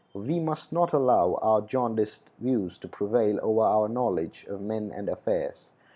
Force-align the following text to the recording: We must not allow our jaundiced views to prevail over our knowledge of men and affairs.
We 0.15 0.39
must 0.39 0.71
not 0.71 0.93
allow 0.93 1.35
our 1.43 1.61
jaundiced 1.61 2.31
views 2.39 2.79
to 2.79 2.87
prevail 2.87 3.39
over 3.43 3.61
our 3.61 3.87
knowledge 3.87 4.47
of 4.49 4.59
men 4.59 4.91
and 4.91 5.07
affairs. 5.07 5.75